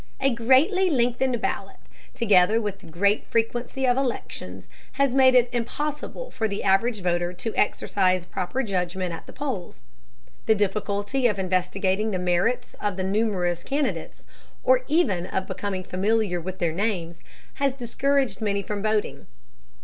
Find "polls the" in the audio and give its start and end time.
9.31-10.55